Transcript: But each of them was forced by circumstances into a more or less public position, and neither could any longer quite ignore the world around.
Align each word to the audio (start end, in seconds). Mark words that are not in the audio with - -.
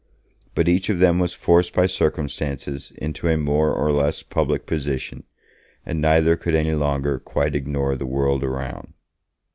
But 0.55 0.67
each 0.67 0.89
of 0.89 0.97
them 0.97 1.19
was 1.19 1.35
forced 1.35 1.73
by 1.75 1.85
circumstances 1.85 2.91
into 2.97 3.27
a 3.27 3.37
more 3.37 3.71
or 3.71 3.91
less 3.91 4.23
public 4.23 4.65
position, 4.65 5.25
and 5.85 6.01
neither 6.01 6.35
could 6.35 6.55
any 6.55 6.73
longer 6.73 7.19
quite 7.19 7.55
ignore 7.55 7.95
the 7.95 8.07
world 8.07 8.43
around. 8.43 8.93